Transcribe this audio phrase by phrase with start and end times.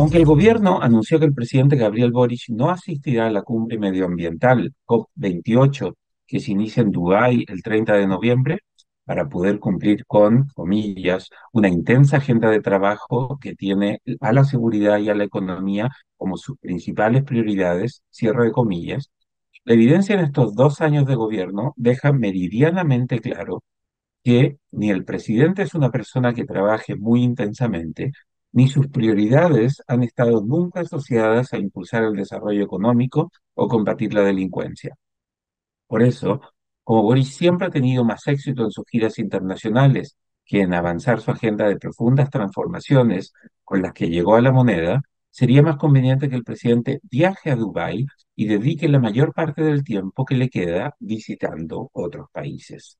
[0.00, 4.72] Aunque el gobierno anunció que el presidente Gabriel Boric no asistirá a la cumbre medioambiental
[4.86, 5.92] COP28
[6.26, 8.60] que se inicia en Dubái el 30 de noviembre,
[9.04, 14.98] para poder cumplir con, comillas, una intensa agenda de trabajo que tiene a la seguridad
[15.00, 19.10] y a la economía como sus principales prioridades, cierre de comillas,
[19.64, 23.62] la evidencia en estos dos años de gobierno deja meridianamente claro
[24.24, 28.12] que ni el presidente es una persona que trabaje muy intensamente,
[28.52, 34.22] ni sus prioridades han estado nunca asociadas a impulsar el desarrollo económico o combatir la
[34.22, 34.96] delincuencia.
[35.86, 36.40] Por eso,
[36.84, 41.30] como Boris siempre ha tenido más éxito en sus giras internacionales que en avanzar su
[41.30, 43.32] agenda de profundas transformaciones
[43.64, 47.56] con las que llegó a la moneda, sería más conveniente que el presidente viaje a
[47.56, 52.98] Dubái y dedique la mayor parte del tiempo que le queda visitando otros países.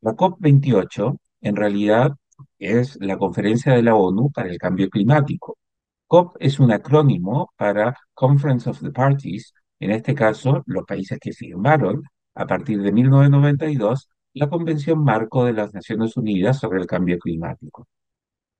[0.00, 2.12] La COP28 en realidad
[2.58, 5.58] es la conferencia de la ONU para el cambio climático.
[6.06, 11.32] COP es un acrónimo para Conference of the Parties, en este caso los países que
[11.32, 12.02] firmaron
[12.34, 17.86] a partir de 1992 la Convención Marco de las Naciones Unidas sobre el Cambio Climático.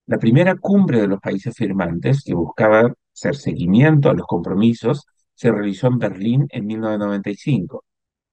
[0.06, 5.50] La primera cumbre de los países firmantes, que buscaba hacer seguimiento a los compromisos, se
[5.50, 7.84] realizó en Berlín en 1995.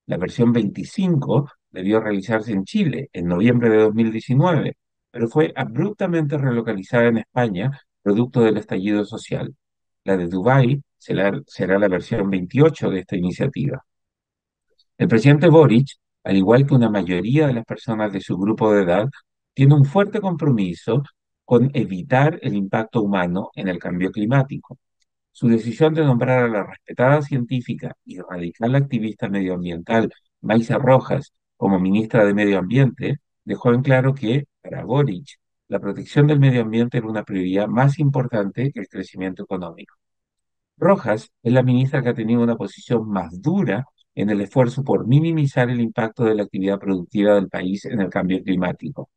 [0.08, 4.78] La versión 25 debió realizarse en Chile en noviembre de 2019,
[5.12, 7.72] pero fue abruptamente relocalizada en España
[8.02, 9.56] producto del estallido social.
[10.04, 13.84] La de Dubái será, la versión 28 de esta iniciativa.
[14.98, 15.88] El presidente Boric,
[16.24, 19.08] al igual que una mayoría de las personas de su grupo de edad,
[19.54, 21.04] tiene un fuerte compromiso
[21.46, 24.78] con evitar el impacto humano en el cambio climático.
[25.32, 31.80] Su decisión de nombrar a la respetada científica y radical activista medioambiental Maisa Rojas como
[31.80, 36.98] ministra de Medio Ambiente dejó en claro que, para Boric, la protección del medio ambiente
[36.98, 39.96] era una prioridad más importante que el crecimiento económico.
[40.78, 43.86] Rojas es la ministra que ha tenido una posición más dura
[44.16, 48.10] en el esfuerzo por minimizar el impacto de la actividad productiva del país en el
[48.10, 49.10] cambio climático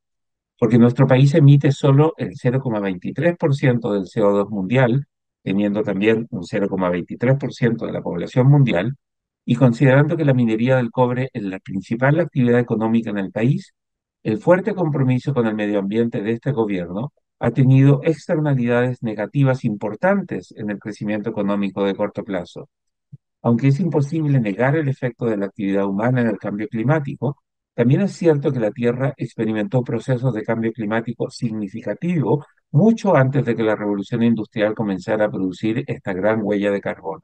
[0.62, 5.06] porque nuestro país emite solo el 0,23% del CO2 mundial,
[5.42, 8.94] teniendo también un 0,23% de la población mundial,
[9.44, 13.74] y considerando que la minería del cobre es la principal actividad económica en el país,
[14.22, 20.52] el fuerte compromiso con el medio ambiente de este gobierno ha tenido externalidades negativas importantes
[20.56, 22.68] en el crecimiento económico de corto plazo.
[23.42, 27.36] Aunque es imposible negar el efecto de la actividad humana en el cambio climático,
[27.74, 33.56] también es cierto que la Tierra experimentó procesos de cambio climático significativo mucho antes de
[33.56, 37.22] que la revolución industrial comenzara a producir esta gran huella de carbono.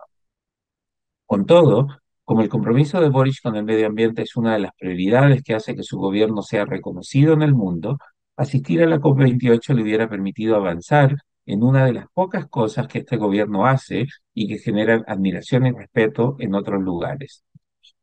[1.27, 1.87] Con todo,
[2.29, 5.55] como el compromiso de Boris con el medio ambiente es una de las prioridades que
[5.55, 7.97] hace que su gobierno sea reconocido en el mundo,
[8.37, 11.17] asistir a la COP28 le hubiera permitido avanzar
[11.47, 15.73] en una de las pocas cosas que este gobierno hace y que generan admiración y
[15.73, 17.45] respeto en otros lugares.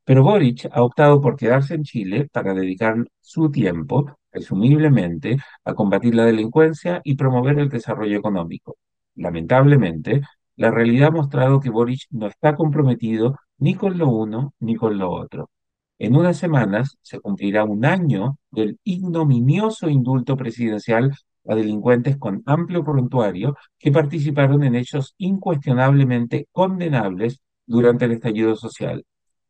[0.04, 6.16] Pero Boric ha optado por quedarse en Chile para dedicar su tiempo, presumiblemente, a combatir
[6.16, 8.78] la delincuencia y promover el desarrollo económico.
[9.14, 10.24] Lamentablemente,
[10.56, 14.98] la realidad ha mostrado que Boric no está comprometido ni con lo uno ni con
[14.98, 15.50] lo otro.
[15.98, 21.16] En unas semanas se cumplirá un año del ignominioso indulto presidencial
[21.48, 29.06] a delincuentes con amplio prontuario que participaron en hechos incuestionablemente condenables durante el estallido social.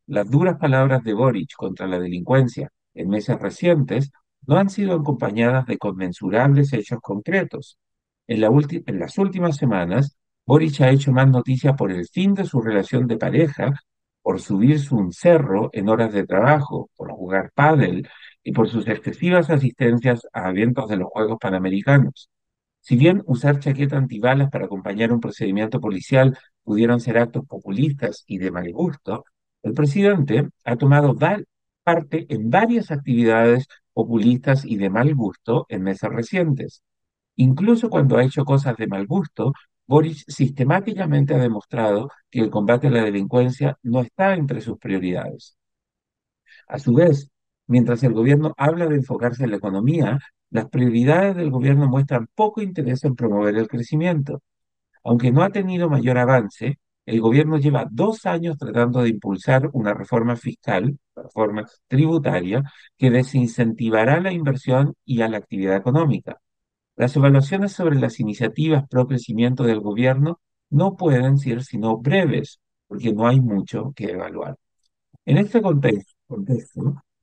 [0.06, 4.12] Las duras palabras de Boric contra la delincuencia en meses recientes
[4.46, 7.78] no han sido acompañadas de conmensurables hechos concretos.
[8.28, 10.16] En, las últimas semanas,
[10.46, 13.72] Boric ha hecho más noticia por el fin de su relación de pareja,
[14.26, 18.08] por subirse un cerro en horas de trabajo, por jugar pádel
[18.42, 22.28] y por sus excesivas asistencias a eventos de los Juegos Panamericanos.
[22.80, 28.38] Si bien usar chaqueta antibalas para acompañar un procedimiento policial pudieron ser actos populistas y
[28.38, 29.24] de mal gusto,
[29.62, 31.16] el presidente ha tomado
[31.84, 36.82] parte en varias actividades populistas y de mal gusto en meses recientes.
[37.36, 39.52] Incluso cuando ha hecho cosas de mal gusto,
[39.86, 45.56] Boris sistemáticamente ha demostrado que el combate a la delincuencia no está entre sus prioridades.
[46.68, 47.30] A su vez,
[47.66, 50.18] mientras el gobierno habla de enfocarse en la economía,
[50.50, 54.42] las prioridades del gobierno muestran poco interés en promover el crecimiento.
[55.04, 59.94] Aunque no ha tenido mayor avance, el gobierno lleva dos años tratando de impulsar una
[59.94, 62.62] reforma fiscal, reforma tributaria,
[62.98, 66.40] que desincentivará la inversión y a la actividad económica.
[66.96, 70.40] Las evaluaciones sobre las iniciativas pro crecimiento del gobierno
[70.70, 74.56] no pueden ser sino breves, porque no hay mucho que evaluar.
[75.26, 76.14] En este contexto,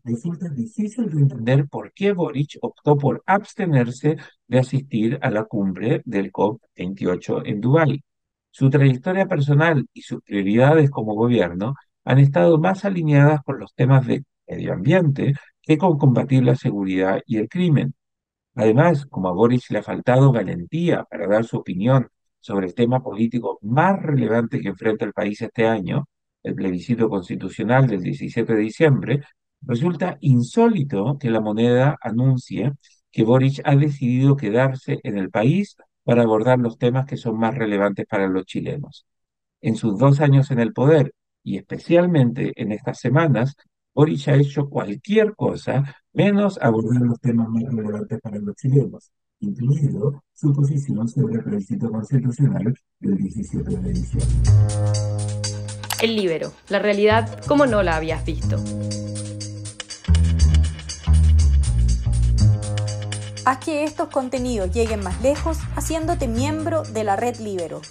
[0.03, 4.17] resulta difícil de entender por qué Boric optó por abstenerse
[4.47, 8.03] de asistir a la cumbre del COP28 en Dubái.
[8.51, 11.73] Su trayectoria personal y sus prioridades como gobierno
[12.03, 17.21] han estado más alineadas con los temas de medio ambiente que con combatir la seguridad
[17.25, 17.95] y el crimen.
[18.55, 22.07] Además, como a Boris le ha faltado valentía para dar su opinión
[22.39, 26.05] sobre el tema político más relevante que enfrenta el país este año,
[26.43, 29.21] el plebiscito constitucional del 17 de diciembre,
[29.61, 32.73] resulta insólito que la moneda anuncie
[33.11, 37.55] que Boric ha decidido quedarse en el país para abordar los temas que son más
[37.55, 39.05] relevantes para los chilenos.
[39.61, 41.13] En sus dos años en el poder,
[41.43, 43.55] y especialmente en estas semanas,
[43.95, 50.23] Boric ha hecho cualquier cosa menos abordar los temas más relevantes para los chilenos, incluido
[50.33, 54.51] su posición sobre el plebiscito constitucional del 17 de diciembre.
[56.01, 58.57] El libero, la realidad como no la habías visto.
[63.45, 67.81] Haz que estos contenidos lleguen más lejos haciéndote miembro de la red Libero.